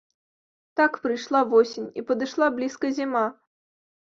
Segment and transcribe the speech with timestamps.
[0.79, 3.25] Так прыйшла восень і падышла блізка зіма.